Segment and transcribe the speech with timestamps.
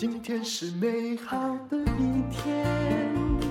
[0.00, 1.36] 今天是美好
[1.68, 2.64] 的一天。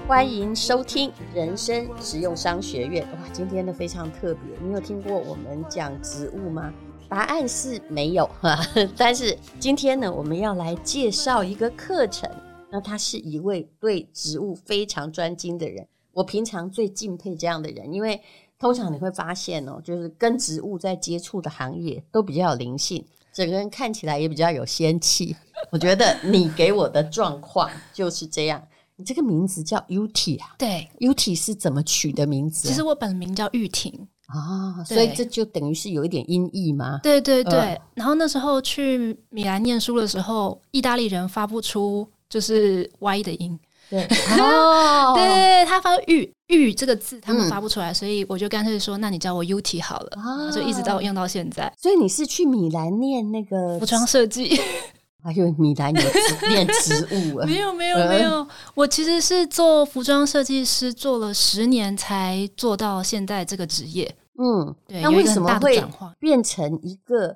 [0.07, 3.04] 欢迎收听人生实用商学院。
[3.11, 4.57] 哇，今天的非常特别。
[4.59, 6.73] 你有听过我们讲植物吗？
[7.07, 8.57] 答案是没有哈。
[8.98, 12.27] 但是今天呢，我们要来介绍一个课程。
[12.71, 15.88] 那他是一位对植物非常专精的人。
[16.13, 18.20] 我平常最敬佩这样的人，因为
[18.57, 25.35] 通常你会发现哦，就是跟植物在接触的行业都比较有灵性，整个人看起来也比较有仙气。
[25.71, 28.61] 我觉得你给我的状况就是这样。
[28.95, 30.55] 你这个名字叫 Yuti 啊？
[30.57, 32.69] 对，Yuti 是怎么取的名字啊？
[32.69, 36.99] 其实我本名叫玉婷啊，所以这就等于是有一点音译吗？
[37.02, 37.53] 对对对。
[37.53, 44.07] 呃，然后那时候去米兰念书的时候，意大利人发不出就是 Y 的音，对
[44.39, 51.73] 哦， 对，他发玉玉这个字，他们发不出来，嗯，所以我就干脆说，那你叫我 Yuti 好了，啊，就一直到用到现在。
[51.77, 54.59] 所以你是去米兰念那个服装设计？
[55.22, 56.02] 还有米兰有
[56.47, 57.45] 念植物啊？
[57.45, 64.16] 没有没有没有，我其实是做服装设计师，做了十年才做到现在这个职业。
[64.38, 65.83] 嗯，对，那为什么会
[66.19, 67.36] 变成一个？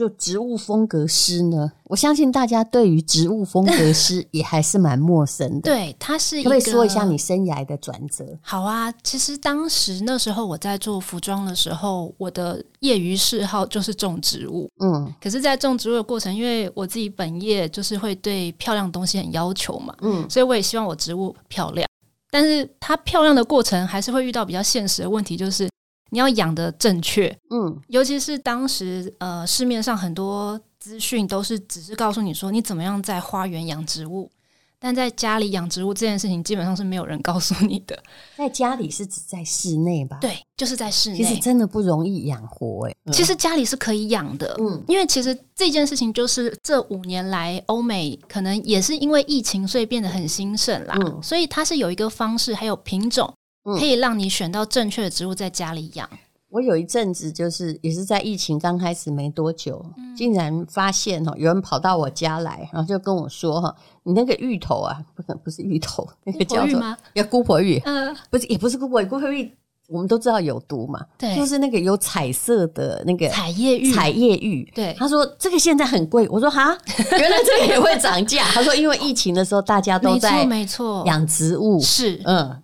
[0.00, 1.70] 就植物风格师呢？
[1.84, 5.60] 我相信大家对于植物风格师 也还是蛮陌生的。
[5.60, 6.48] 对，他是一个。
[6.48, 8.24] 可可以说一下你生涯的转折？
[8.40, 14.70] 好啊，其实当时那时候我在做服装的时候，我的业余嗜好就是种植物。
[14.80, 21.86] 嗯，可是，在种植物的过程，因为我自己本业就是会对漂亮东西很要求嘛，嗯，所以我也希望我植物漂亮。
[22.30, 25.68] 但是它漂亮的过程还是会遇到比较现实的问题，就是。
[26.10, 34.30] 你要养的正确，嗯，尤其是当时呃市面上很多资讯都是只是告诉你说你怎么样在花园养植物，
[34.78, 38.02] 但在家里养植物这件事情基本上是没有人告诉你的。
[38.36, 40.18] 在家里是指在室内吧？
[40.20, 41.18] 对，就是在室内。
[41.18, 43.12] 其实真的不容易养活哎、欸。
[43.12, 53.32] 其实家里是可以养的，嗯，因为其实这件事情就是这五年来欧美可能也是因为疫情所以变得很兴盛啦，嗯，所以它是有一个方式还有品种。
[53.78, 56.08] 可以让你选到正确的植物在家里养。
[56.48, 63.72] 我有一阵子就是也是在疫情刚开始没多久，嗯、竟然发现哈，有人跑到我家来，然后就跟我说哈，
[64.02, 66.80] 你那个芋头啊，不可不是芋头，那个叫做
[67.14, 69.48] 叫姑婆芋，嗯，不是也不是姑婆芋，姑婆芋
[69.86, 76.76] 我们都知道有毒嘛，对，就是那个有彩色的那个彩叶芋，彩叶芋，对，他说这个现在很贵，我说哈，
[77.12, 81.04] 原来这个也会涨价，他说因为疫情的时候大家都在没错。
[81.06, 81.78] 养植物。
[81.80, 82.20] 是。
[82.24, 82.60] 嗯。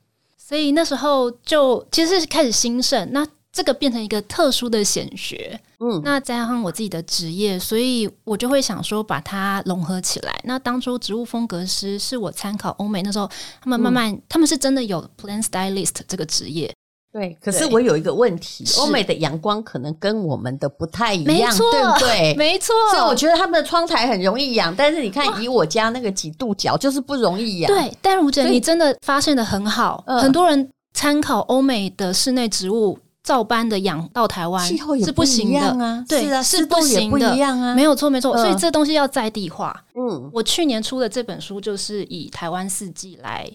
[0.46, 10.40] 所以那时候就其实是开始兴盛，那这个变成一个特殊的显学，嗯，那加上我自己的职业，所以我就会想说把它融合起来。
[10.44, 13.28] 那当初植物风格师是我参考欧美那时候，
[13.60, 16.72] 他们慢慢、嗯、他们是真的有 plant stylist 这个职业。
[17.16, 22.34] 对，可是我有一个问题，欧美的阳光可能跟我们的不太一样，对不对？
[22.36, 27.72] 没错，所以我觉得他们的窗台很容易养，但是你看以我家那个几度角，就是不容易养。
[27.72, 39.74] 对，但如姐，你真的发现的很好，呃、很多人参考欧美的室内植物，照搬的养到台湾，气候也不行的啊，对，是啊，湿度也不一样啊，没有错，没错，所以这东西要在地化。
[39.94, 43.50] 嗯，我去年出的这本书就是以台湾四季来。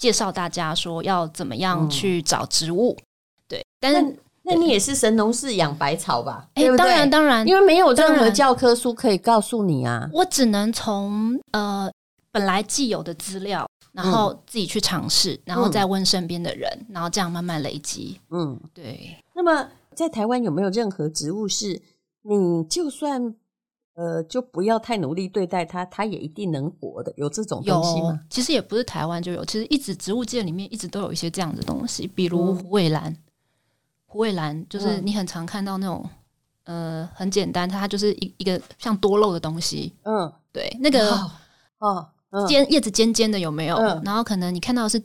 [0.00, 3.04] 介绍大家说要怎么样去找植物，嗯、
[3.46, 4.00] 对，但是
[4.42, 6.48] 那，那你也是神农氏养百草吧？
[6.54, 10.08] 哎、欸，当然当然，因为没有任何教科书可以告诉你啊。
[10.10, 11.92] 我只能从呃
[12.32, 18.18] 本来既有的资料，然后自己去尝试，嗯、然后再问身边的人，然后这样慢慢累积。
[18.30, 19.14] 嗯，对。
[19.34, 21.82] 那么在台湾有没有任何植物是
[22.22, 23.34] 你就算？
[24.00, 27.12] 呃，就不要太努力对待它，它也一定能活的。
[27.18, 28.18] 有这种东西吗？
[28.30, 33.14] 其实也不是台湾就有，其实一直植物界里面一直都有一些这样的东西，比如虎尾兰。
[34.06, 36.08] 虎尾兰就是你很常看到那种，
[36.64, 39.92] 呃，很简单，它就是一一个像多肉的东西。
[40.04, 41.10] 嗯，对，那个
[41.80, 42.08] 哦，
[42.48, 43.76] 尖叶子尖尖的有没有？
[44.02, 45.02] 然后可能你看到的是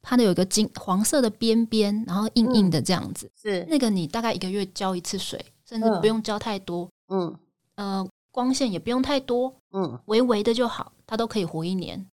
[0.00, 3.30] 它的有一个金黄色的边边，然后硬硬的这样子。
[3.36, 6.88] 是那个你大概一个月浇一次水，甚至不用浇太多。
[7.10, 7.36] 嗯，
[7.74, 8.08] 呃。
[8.38, 12.06] 光线也不用太多，嗯，微微的就好，它都可以活一年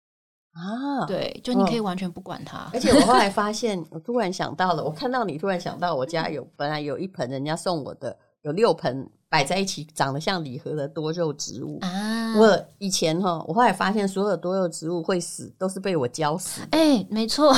[0.54, 1.06] 啊。
[1.06, 2.60] 对，就你可以完全不管它。
[2.60, 9.06] 嗯、而且我后来发现，我突然想到了， 我看到你突然想到，我家有本来有一盆人家送我的，有六盆。
[9.34, 12.38] 摆在一起，长得像礼盒的多肉植物啊！
[12.38, 16.62] 我以前哈，我后来发现，所有多肉植物会死，都是被我浇死。
[16.70, 17.52] 哎、欸，没错，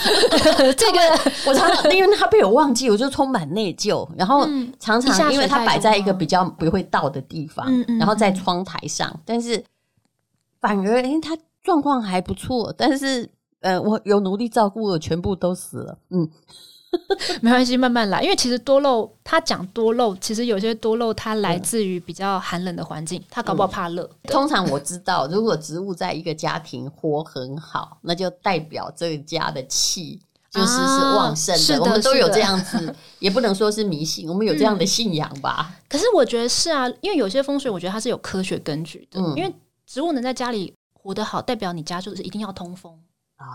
[0.74, 0.98] 这个
[1.46, 4.08] 我常常 因为它被我忘记，我就充满内疚。
[4.16, 4.48] 然后
[4.80, 9.62] 常常因为它摆在一个比较不会倒的地方，然后在窗台上，但是
[10.62, 13.28] 反而因为它状况还不错，但是
[13.60, 15.98] 呃，我有努力照顾，我全部都死了。
[16.08, 16.26] 嗯。
[17.40, 18.22] 没关系，慢慢来。
[18.22, 24.02] 因为其实多肉，他讲多肉，其实有些多肉它来自于比较寒冷的环境，它搞不好怕热。
[24.24, 31.60] 嗯、通常我知道，如果植物在一个家庭活很好，那就代表这个家的气就是是旺盛的。
[31.60, 35.70] 啊、是的，我们都有这样子， 也不能说是迷信，我们有这样的信仰吧。
[35.70, 39.18] 嗯、可是我觉得是啊，因为有些风水，我觉得它是有科学根据的。
[39.18, 39.54] 嗯、因为
[39.86, 42.92] 植物能在家里活得好，代表你家就是一定要通风
[43.36, 43.46] 啊。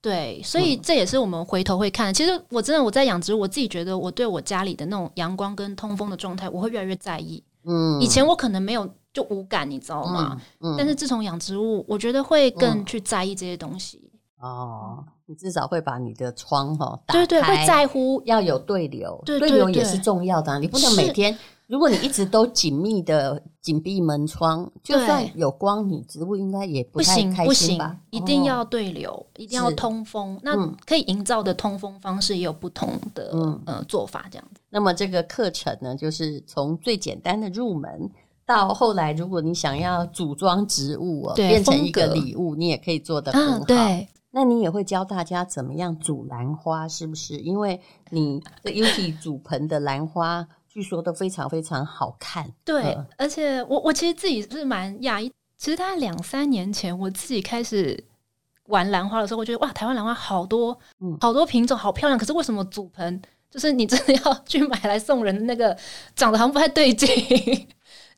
[0.00, 2.12] 对，所以这也是我们回头会看。
[2.12, 7.42] 嗯、其实我真的我在养植物，我自己觉得我对我家里的那种阳光跟通风的状态，我会越来越在意。
[7.64, 10.40] 嗯，以前我可能没有就无感，你知道吗？
[10.60, 14.10] 嗯，嗯，但是自从养植物，我觉得会更去在意这些东西。
[14.40, 20.58] 嗯、哦，你至少会把你的窗哈打开，对对，会在乎要有对流，对，对，对，对流也是重要的、啊。
[20.58, 21.36] 你不能每天。
[21.68, 27.44] 如果你一直都紧密的 紧闭门窗，就算有光，你植物应该也不太开心吧？
[27.44, 30.40] 不行，不行，一定要对流，哦、一定要通风。
[30.42, 30.56] 那
[30.86, 34.62] 可以营造的通风方式也有不同的、嗯、呃做法，这样子。
[34.70, 38.10] 那么这个课程呢，就是从最简单的入门
[38.46, 43.58] 到后来，如果你想要组装植物哦，变成一个礼物，你也可以做得很好。
[43.58, 47.36] 啊、对，那你也会教大家怎么样组兰花，是不是？
[47.40, 47.78] 因为
[48.08, 50.48] 你尤其组盆的兰花。
[50.68, 58.04] 据说都非常非常好看，对，嗯、而且我我其实自己是蛮讶异，其实大概两三年前我自己开始
[58.66, 62.18] 玩兰花的时候，我觉得哇，台湾兰花好多，嗯、好多品种，好漂亮。
[62.18, 63.20] 可是为什么组盆
[63.50, 65.76] 就是你真的要去买来送人的那个，
[66.14, 67.08] 长得好像不太对劲，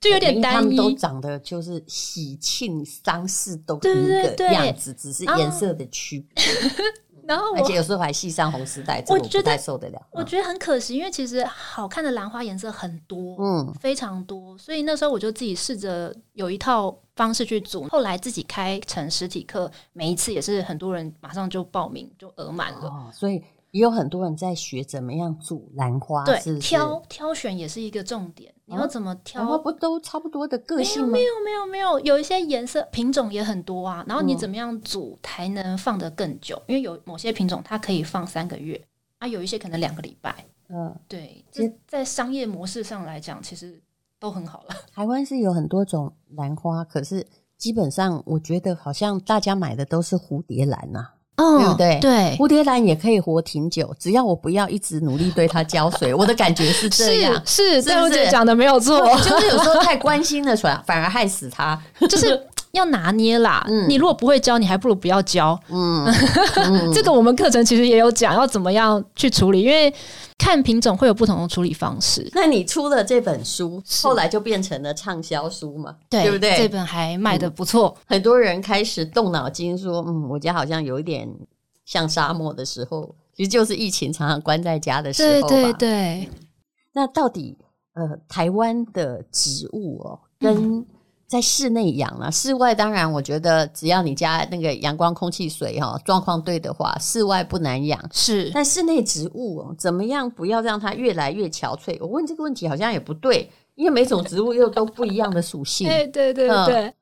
[0.00, 0.56] 就有点单一。
[0.56, 6.44] 他们都长得就是喜庆丧事都一个样子，只是颜色的区别。
[6.44, 6.50] 啊
[7.26, 10.00] 然后，而且有时候还系上红丝带，我觉得受得了。
[10.10, 14.56] 我觉得很可惜，因为其实好看的兰花颜色很多，嗯，非常多。
[14.58, 22.88] 所以那时候我就自己试着有一套方式去组，后来自己开成实体课，每一次也是很多人马上就报名，就额满了。
[22.88, 23.42] 哦，所以。
[23.72, 28.52] 也有很多人在学怎么样煮兰花，对，是是挑挑选也是一个重点。
[28.64, 29.58] 你要怎么挑？
[29.58, 31.08] 不都差不多的个性吗？
[31.08, 34.04] 没有没有没有有，一些颜色品种也很多啊。
[34.08, 36.56] 然后你怎么样煮才能放得更久？
[36.56, 38.80] 嗯、因为有某些品种它可以放三个月
[39.18, 40.44] 啊，有一些可能两个礼拜。
[40.68, 43.80] 嗯，对，这在商业模式上来讲，其实
[44.20, 44.74] 都很好了。
[44.94, 47.26] 台湾是有很多种兰花，可是
[47.56, 51.14] 基本上我觉得好像大家买的都是蝴蝶兰呐、啊。
[51.40, 51.98] 哦，对不对？
[52.00, 56.12] 对，蝴蝶兰也可以活挺久，只要我不要一直努力对它浇水。
[56.14, 58.00] 我的感觉是这样，是是，对。
[58.00, 62.46] 我姐讲的没有错， 就是有时候太关心了，反反而害死它， 就是。
[62.72, 65.58] 要拿捏啦，嗯、你如果不会教，你还不如不要教。
[65.68, 66.06] 嗯，
[66.94, 69.92] 这个我们课程其实也有讲，要怎么样去处理，因为
[70.38, 72.28] 看品种会有不同的处理方式。
[72.32, 75.96] 那你出了这本书，后来就变成了畅销书嘛？
[76.08, 76.56] 对，对不对？
[76.56, 81.28] 这本还卖的不错，嗯，很多人开始动脑筋说：“嗯，我家好像有一点
[81.84, 86.28] 像沙漠的时候，其实就是疫情常常关在家的时候吧。”对对对。
[86.92, 87.56] 那到底
[87.94, 90.86] 呃，台湾的植物哦，跟、嗯
[91.30, 98.04] 在室内养啊，室外当然，我觉得只要你家那个阳光、空气、水哈状况对的话，室外不难养。
[98.12, 101.96] 是，但室内植物哦，怎么样不要让它越来越憔悴？
[102.00, 105.86] 我问这个问题好像也不对，因为每种植物又都不一样的属性。
[105.88, 106.86] 对对对对。
[106.86, 106.94] 嗯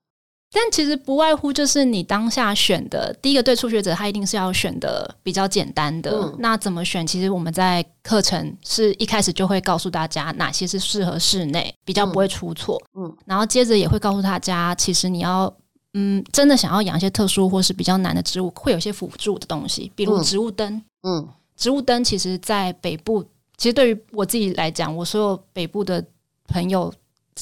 [0.50, 6.10] 但其实不外乎就是你当下选的第一个，对初学者他一定是要选的比较简单的。
[6.10, 7.06] 嗯、那怎么选？
[7.06, 12.82] 其实我们在课程是一开始就会告诉大家哪些是适合室内，比较不会出错。
[12.94, 15.54] 嗯，然后接着也会告诉大家，其实你要
[15.92, 20.82] 嗯真的想要养一些特殊或是比较难的植物，会有些辅助的东西，比如植物灯。
[21.02, 23.23] 嗯，植物灯其实在北部，
[23.58, 26.02] 其实对于我自己来讲，我所有北部的
[26.46, 26.90] 朋友。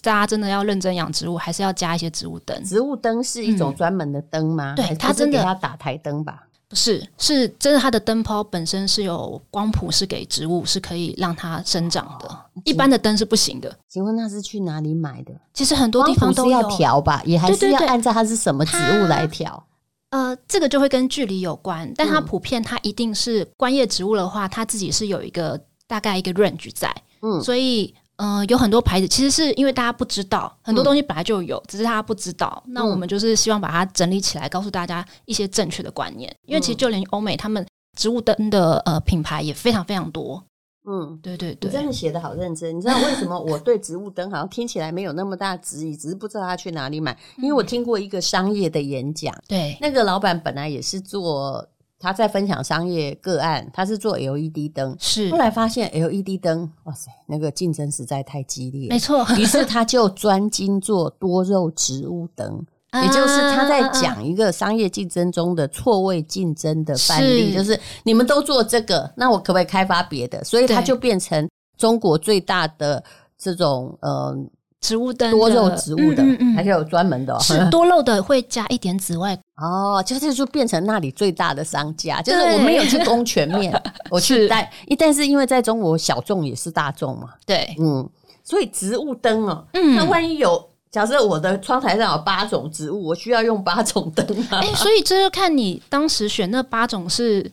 [0.03, 2.63] 大家真的要认真养植物，还是要加一些植物灯？
[2.65, 4.75] 植物灯是一种专门的灯吗？
[4.75, 6.43] 嗯、对，它真的要打台灯吧？
[6.69, 12.27] 不是，是真的，它的灯泡本身是有光谱，是给植物是可以让它生长的。
[12.27, 13.73] 哦、一般的灯是不行的。
[13.89, 15.33] 请问那是去哪里买的？
[15.55, 19.65] 其实很多地方都要调吧，也还是要按照它是什么植物来调。
[20.11, 27.95] 呃，这个就会跟距离有关，但它普遍它一定是观叶植物的话，它自己是有一个大概一个 range 在，嗯，所以。
[28.17, 32.63] 嗯、呃，有很多牌子，其实是因为大家不知道，很多东西本来就有，嗯、只是大家不知道。
[32.69, 36.35] 那我们就是希望把它整理起来，告诉大家一些正确的观念。
[36.47, 37.67] 因为其实就连欧美他们
[37.99, 40.43] 植物灯的呃品牌也非常非常多。
[40.89, 42.77] 嗯，对对对，你真的写的好认真。
[42.77, 47.17] 你知道为什么我对植物灯好像听起来没有那么大质疑，只是不知道他去哪里买？
[47.39, 51.67] 因为我听过一个商业的演讲，对，那个老板本来也是做。
[51.99, 62.65] 他在分享商业个案，他是做 LED 灯，是后来发现 LED 灯，哇塞，那个竞争实在太激烈，没错，于是他就专精做多肉植物灯。
[63.03, 70.43] 也就是他在讲一个商业竞争中的错位竞争的范例，是就是你们都做这个，那我可不可以开发别的？
[70.45, 73.03] 所以他就变成中国最大的
[73.37, 74.37] 这种呃。
[74.81, 76.55] 植物灯多肉植物的，嗯嗯嗯。
[76.55, 79.37] 还是有专门的、哦，是 多肉的会加一点紫外。
[79.57, 83.73] 哦，就是就变成那里最大的商家，就是我没有去攻全面，
[84.11, 88.07] 我去带，是但是因为在中国小众也是大众嘛，对，嗯，
[88.45, 94.59] 所以植物灯哦，嗯，那万一有假设我的窗台上有八种植物，我需要用八种灯吗？
[94.61, 97.51] 哎、欸，所以这就看你当时选那八种是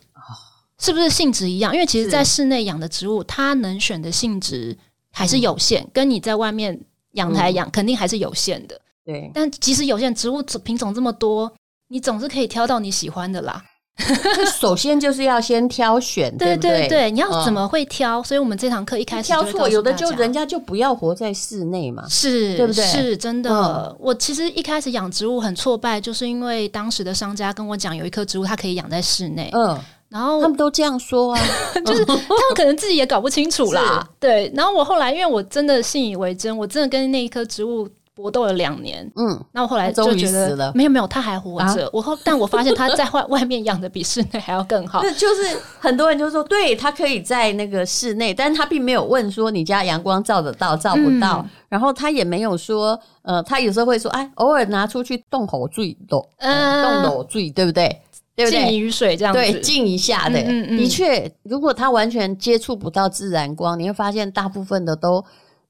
[0.78, 4.78] 是不是性质一样，因为其实在室内养的植物，它能选的性质
[5.12, 6.82] 还是有限，嗯、跟你在外面。
[7.14, 9.32] 阳台养肯定还是有限的，对。
[9.34, 11.52] 但即使有限，植物品种这么多，
[11.88, 13.64] 你总是可以挑到你喜欢的啦。
[14.60, 17.12] 首先就是要先挑选，对对对。
[17.12, 18.24] 你要怎么会挑？
[18.24, 22.84] 所以我们这堂课一开始挑错，有的就人家就不要活在室内嘛，是，对不对？
[22.84, 23.96] 是真的。
[24.00, 29.80] 我其实一开始养植物很挫败，就是因为当时的商家跟我讲，有一棵植物它可以养在室内，嗯。
[30.14, 31.42] 然后他们都这样说啊，
[31.84, 32.22] 就是 他们
[32.56, 34.00] 可能自己也搞不清楚啦。
[34.00, 39.12] 是对，然后我后来因为我真的信以为真，我真的跟那一棵植物搏斗了两年。
[39.16, 41.86] 嗯，那我后来就觉得没有没有，他还活着。
[41.88, 45.02] 啊、我后但我发现他在外外面养的比室内还要更好。
[45.18, 58.00] 就是很多人就说，对，他可以在那个室内，但是他并没有问说你家阳光照得到照不到，嗯、然后他也没有说，呃，他有时候会说，哎，偶尔拿出去动口水，动动脑水，对不对？
[58.36, 58.66] 对不对？
[58.66, 60.40] 浸雨水这样子，对，浸一下的。
[60.40, 65.24] 嗯嗯、的确，如果它完全接触不到自然光，你会发现大部分的都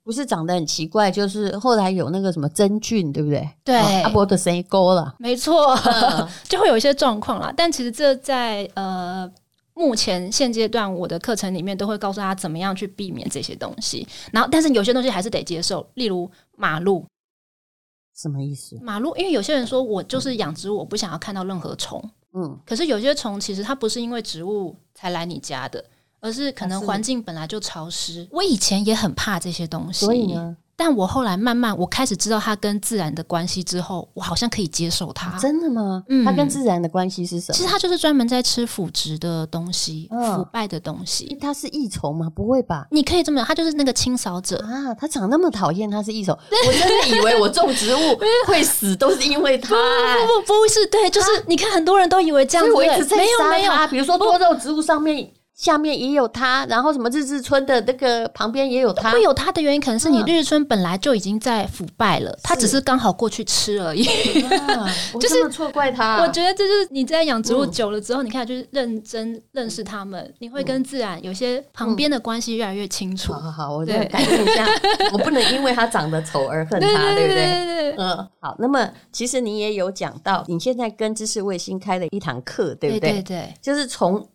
[0.04, 3.50] 不是长得很奇怪，就是后来有那个什么真菌，对不对？
[3.64, 7.54] 对，阿伯的生沟了，没错，嗯、 就会有一些状况啦。
[7.56, 9.30] 但其实这在呃
[9.74, 14.08] 目前现阶段，我的课程里面都会告诉他怎么样去避免这些东西。
[14.32, 17.06] 然后，但是有些东西还是得接受，例如马路，
[18.16, 18.78] 什么意思？
[18.82, 22.04] 马路，因为有些人说我就是养植物，我不想要看到任何虫。
[22.34, 25.84] 嗯，可是有些虫其实它不是因为植物才来你家的，
[26.20, 28.28] 而是可能环境本来就潮湿。
[28.32, 35.38] 我以前也很怕这些东西，所以呢，但我后来慢慢我开始知道它跟自然的关系之后，我好像可以接受它。
[35.38, 36.04] 真的吗？
[36.10, 37.56] 嗯，它跟自然的关系是什么？
[37.56, 41.38] 其实它就是专门在吃腐殖的东西，腐败的东西。
[41.40, 42.30] 它是益虫吗？
[42.34, 42.88] 不会吧？
[42.92, 44.94] 你可以这么讲，它就是那个清扫者啊。
[44.96, 46.38] 它长那么讨厌，它是益虫。
[46.68, 48.00] 我真的以为我种植物
[48.48, 49.76] 会死，都是因为它。
[49.76, 53.74] 不不不是，对，就是你看很多人都以为这样子，我一直在没有没有。
[53.90, 55.32] 比如说多肉植物上面。
[55.64, 59.12] 下面也有它，然后什么日日村的那个旁边也有它。
[59.12, 64.04] 会有它的原因，可能是你日日村本来就已经在腐败了，它只是刚好过去吃而已。
[65.22, 66.22] 就是错怪它。
[66.22, 73.32] 我觉得这就是你在养植物久了之后，你看就是认真认识它们，你会跟自然有些旁边的关系越来越清楚。
[73.32, 74.68] 好好，我再改正一下，
[75.14, 77.96] 我不能因为它长得丑而恨它， 对不对？
[77.98, 78.54] 嗯，好。
[78.60, 83.14] 那么其实你也有讲到，你现在跟知识卫星开了一堂课，对不对？
[83.14, 84.28] 对对，就是从。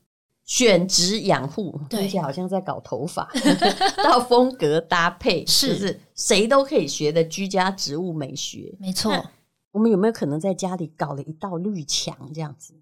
[0.49, 3.31] 选植养护，听起来好像在搞头发，
[4.02, 8.75] 到风格搭配，是就是谁都可以学的居家植物美学。
[8.81, 9.12] 没错，
[9.73, 12.73] 我们有没有可能在家里搞了一道绿墙这样子？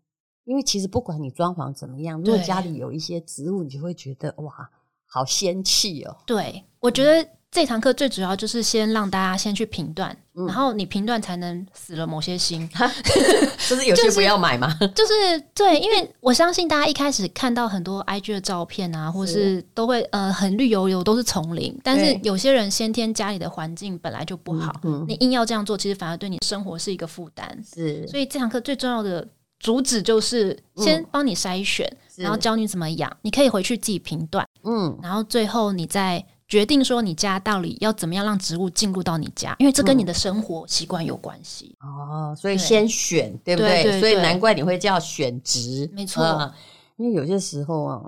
[0.44, 4.70] 因为其实不管你装潢怎么样，如果家里有一些植物，你就会觉得哇，
[5.04, 6.16] 好仙气哦。
[6.24, 7.28] 对，我觉得。
[7.56, 12.68] 这堂课最主要就是先让大家先去评断，嗯、然后你评断才能死了某些心。
[13.66, 14.68] 就是有些不要买嘛？
[14.94, 27.64] 就是、就是、对，因为我相信大家一开始看到很多 IG 的照片啊，或是都会呃很绿油油都是丛林，但是有些人先天家里的环境本来就不好，嗯嗯、你硬要这样做，其实反而对你生活是一个负担。
[27.74, 29.26] 是，所以这堂课最重要的
[29.58, 36.22] 主旨就是先帮你筛选，嗯、然后教你怎么养，你可以回去自己评断，嗯，然后最后你再。
[36.48, 42.36] 决定说你家到底要怎么样让植物进入到你家，因为这跟你的生活习惯有关系、嗯、哦。
[42.36, 43.82] 所以先选，对，对不对？
[43.82, 46.52] 对对对，所以难怪你会叫选植，没错、嗯。
[46.98, 48.00] 因为有些时候啊，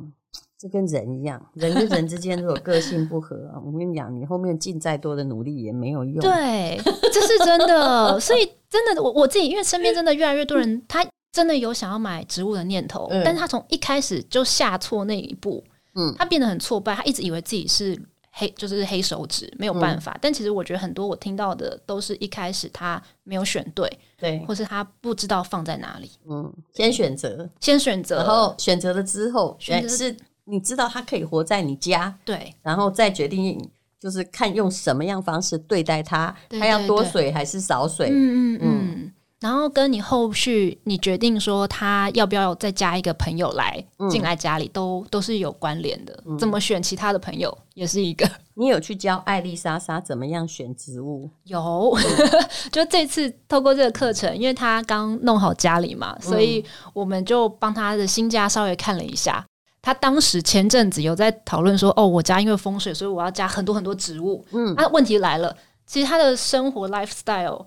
[0.57, 6.21] 这跟人一样， 人跟人之间如果个性不合，我跟你讲，你后面尽再多的努力也没有用。
[6.21, 6.81] 对，
[7.13, 8.19] 这是真的。
[8.21, 15.65] 所以真的，我我自己因为身边真的越来越多人，他真的有想要买植物的念头，嗯、但是他从一开始就下错那一步，
[15.97, 18.01] 嗯，他变得很挫败，他一直以为自己是。
[18.39, 20.13] 黑就是黑手指，没有办法。
[20.13, 26.11] 嗯、但其实我觉得很多我听到的都是一开始他没有选对，对，或是他不知道放在哪里。
[26.31, 33.61] 嗯，先选择，先选择，然后选择了之后，选择是你知道他可以活在你家，对，然后再决定
[33.99, 38.09] 就是看用什么样方式对待他，对对对，他要多水还是少水。
[38.11, 39.13] 嗯嗯嗯。
[39.41, 46.25] 然后跟你后续你决定说他要不要再加一个朋友来进来家里，嗯、都都是有关联的。
[46.27, 48.29] 嗯、怎么选其他的朋友也是一个。
[48.55, 51.31] 你有去教艾丽莎莎怎么样选植物？
[51.45, 51.97] 有，
[52.73, 59.47] 就这次透过这个课程，因为她刚弄好家里嘛，所以我们就帮她的新家稍微看了一下。
[59.81, 67.65] 他当时前阵子有在讨论说：“哦，我家因为风水，所以我要加很多很多植物。”嗯，那、啊、问题来了，其实他的生活 lifestyle。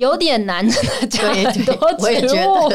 [0.00, 0.66] 有点难，
[1.10, 2.72] 加 很多植物，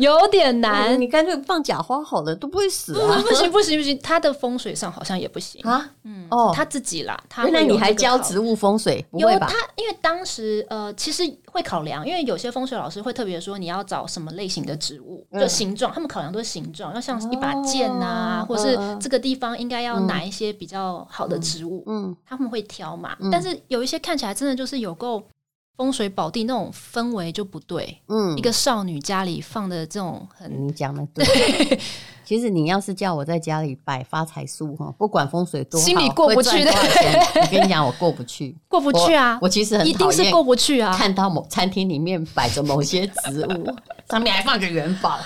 [0.00, 0.94] 有点难。
[1.00, 3.22] 你干脆放假花好了，都不会死啊！
[3.22, 5.88] 不行不行不行，他的风水上好像也不行啊。
[6.02, 7.16] 嗯哦，他自己啦。
[7.44, 9.06] 原来你还教植物风水？
[9.12, 9.46] 不会吧？
[9.48, 23.16] 他因为当时呃，其实会考量，因为有些风水老师会特别说你要找什么类型的植物，就形状，他们考量都是形状，要像一把剑呐，或是这个地方应该要哪一些比较好的植物，嗯，他们会挑嘛。
[23.30, 25.22] 但是有一些看起来真的就是有够。
[25.76, 31.24] 风水宝地那种氛围就不对，嗯，一个少女家里放的这种很，你讲的对。
[32.24, 36.70] 其实你要是叫我在家里摆发财树哈，不管风水多好，心里过不去的。
[36.70, 39.38] 我跟你讲，我过不去， 过不去啊！
[39.42, 40.96] 我其实很一定是过不去啊！
[40.96, 43.66] 看到某餐厅里面摆着某些植物，
[44.08, 45.18] 上面还放着元宝，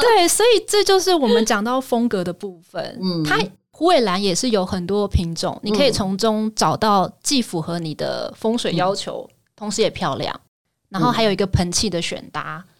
[0.00, 2.98] 对，所以这就是我们讲到风格的部分。
[3.02, 3.38] 嗯，它。
[3.76, 10.40] 虎尾兰也是有很多品种，你可以从中找到既符合你的风水要求，嗯、同时也漂亮。
[10.88, 12.70] 然后还有一个盆器的选搭，嗯、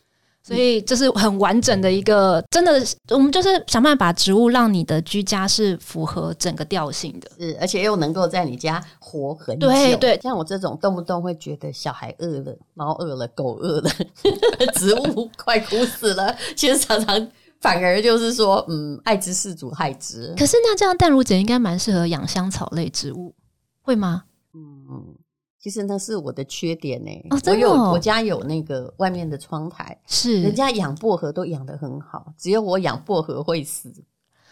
[0.45, 2.41] 所以这是很完整的一个。
[2.49, 9.67] 真的，我们就是想办法把植物让你的居家是符合整个调性的，是而且又能够在你家活很久。
[9.67, 13.91] 对对，像我这种动不动会觉得小孩饿了、猫饿了、狗饿了，
[14.79, 17.29] 植物快枯死了，其实常常。
[17.65, 20.35] 反而就是说，嗯，爱之是主，害之。
[20.37, 23.35] 可是那这样，淡如姐应该蛮适合养香草类植物，
[23.81, 24.25] 会吗？
[24.53, 25.15] 嗯，
[25.59, 27.27] 其实那是我的缺点呢、欸。
[27.31, 33.91] 哦，真的、哦，我有我家有那个外面的窗台，是人家养薄荷都养得很好，只有我养薄荷会死。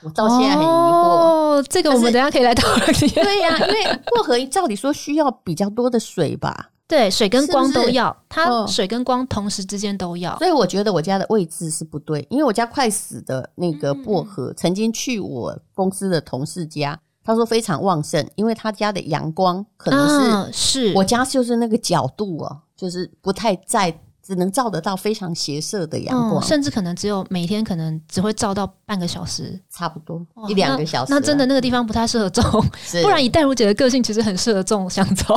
[0.01, 0.71] 我到现在很疑惑。
[0.71, 2.87] 哦，这个我们等一下可以来讨论。
[2.95, 6.71] 对呀、啊，因为薄荷照理说需要比较多的水吧。
[6.93, 8.19] 对，水跟光都要，是？
[8.19, 20.93] 是它水跟光同时之间都要，所以我觉得我家的位置是不对，因为我家快死的那个薄荷，嗯、曾经去我公司的同事家，他说非常旺盛，因为他家的阳光可能是、啊、是。
[20.95, 23.99] 我家就是那个角度哦，就是不太在。
[24.23, 31.13] 只能照得到非常斜射的阳光，嗯，甚至可能只有每天可能只会照到半个小时，差不多一两个小时。
[31.13, 32.45] 那真的那个地方不太适合种，
[33.03, 35.35] 不然以淡如姐的个性，其实很适合种香草。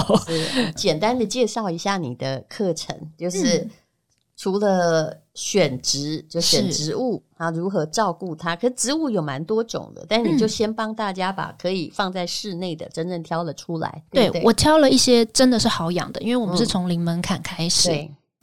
[0.75, 3.67] 简单的介绍一下你的课程，就是
[4.37, 8.55] 除了选植，就选植物，啊如何照顾它。
[8.55, 14.03] 可是植物有蛮多种的，但你就先帮大家把可以放在室内的真正挑了出来。
[14.11, 17.89] 对，我挑了一些真的是好养的，因为我们是从零门槛开始。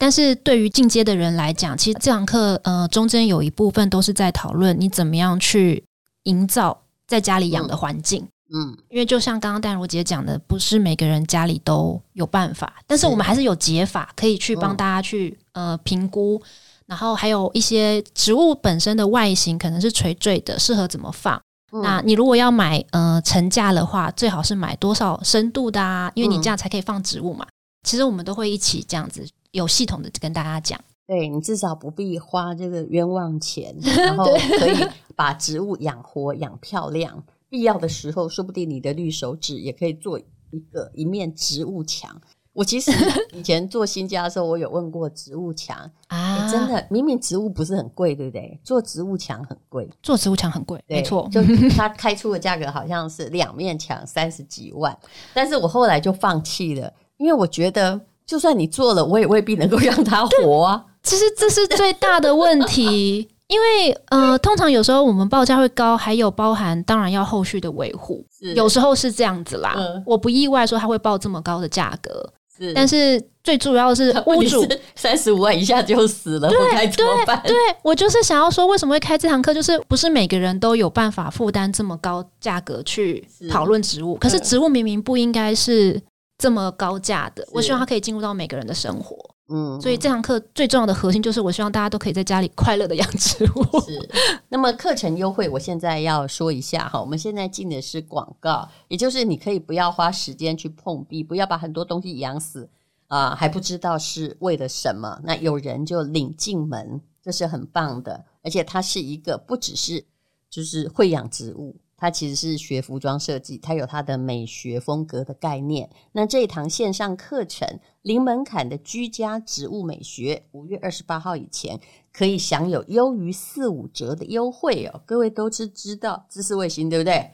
[0.03, 5.85] 但是对于进阶的人来讲，其实这堂课呃中间有一部分都是在讨论你怎么样去
[6.25, 8.27] 营造在家里养的环境。
[8.53, 16.43] 嗯，因为就像刚刚淡如姐讲的，不是每个人家里都有办法，但是我们还是有解法可以去帮大家去呃评估，
[16.87, 21.41] 然后还有一些植物本身的外形可能是垂坠的，适合怎么放。
[21.81, 26.11] 那你如果要买呃成架的话，最好是买多少深度的啊？
[26.17, 27.47] 因为你这样才可以放植物嘛。
[27.87, 29.25] 其实我们都会一起这样子。
[29.53, 34.25] 有系统的跟大家讲，对，你至少不必花这个冤枉钱， 然后
[34.59, 37.23] 可以把植物养活、养漂亮。
[37.49, 42.19] 必要的时候，说不定你的绿手指也可以做一个一面植物墙。
[42.55, 42.91] 我其实
[43.35, 48.59] 以前做新家的时候，我有问过植物墙 啊，真的，明明植物不是很贵，对不对？
[48.65, 51.29] 做植物墙很贵，做植物墙很贵，没错。
[51.31, 51.43] 就
[51.77, 54.99] 它开出的价格好像是两面墙三十几万，
[55.35, 58.01] 但是我后来就放弃了，因为我觉得。
[58.27, 60.85] 就算你做了，我也未必能够让它活啊。
[61.03, 69.75] 其实这是最大的问题，因为呃，通常有时候我们报价会高，还有包含当然要后续的维护，有时候是这样子啦。
[69.77, 72.73] 嗯、我不意外说他会报这么高的价格，是。
[72.73, 77.43] 但是最主要的是 屋主三十五万一下就死了，对我该怎么办？
[77.45, 79.53] 对，我就是想要说，为什么会开这堂课？
[79.53, 86.01] 就是不是每个人都有办法负担这么高价格去讨论植物，是可是植物明明不应该是。
[86.43, 89.17] 这么高价的，我希望它可以进入到每个人的生活。
[89.49, 93.63] 嗯，所以这堂课最重要的核心就是，我希望大家都可以在家里快乐的养植物。
[93.87, 94.11] 是。
[94.49, 102.69] 那么课程优惠，我现在要说一下哈，我们现在进的是广告，也就是你可以不要花时间去碰壁，不要把很多东西养死
[103.07, 105.21] 啊，还不知道是为了什么。
[105.23, 110.05] 那有人就领进门，这是很棒的，而且它是一个不只是
[110.51, 111.77] 就是会养植物。
[112.03, 115.89] 他其实是学服装设计，他有他的美学风格的概念。
[116.11, 121.79] 那这一堂线上课程零门槛的居家植物美学，五月二十八号以前
[122.13, 125.01] 可以享有优于四五折的优惠哦。
[125.07, 127.31] 各位都是知道知识卫星对不对？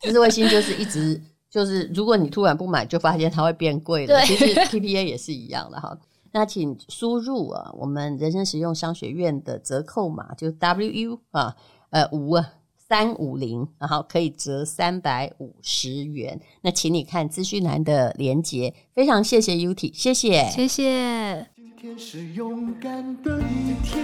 [0.00, 4.20] 知识卫星就是一直就是，如果你突然不买，就发现它会变贵的。
[4.22, 5.96] 其实 TPA 也是一样的哈。
[6.32, 11.54] 那请输入啊，我们人生实用商学院的折扣码就 WU 啊，
[11.90, 12.54] 呃五啊。
[12.88, 16.40] 三五零，然后可以折三百五十元。
[16.62, 18.72] 那请你看资讯栏的连接。
[18.94, 21.46] 非常谢谢 Uti，谢谢，谢谢。
[21.54, 24.02] 今天是勇敢的一天，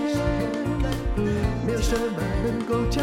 [1.67, 3.03] 没有什么能够将